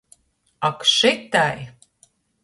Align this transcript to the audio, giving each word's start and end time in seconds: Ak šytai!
Ak 0.69 0.79
šytai! 0.95 1.59